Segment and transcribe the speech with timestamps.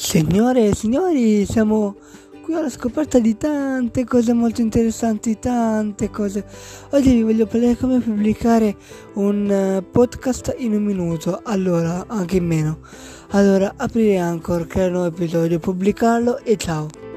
[0.00, 1.96] Signore e signori, siamo
[2.44, 6.44] qui alla scoperta di tante cose molto interessanti, tante cose.
[6.90, 8.76] Oggi vi voglio parlare come pubblicare
[9.14, 12.78] un eh, podcast in un minuto, allora, anche in meno.
[13.30, 17.07] Allora, aprire Anchor, creare un nuovo episodio, pubblicarlo e ciao.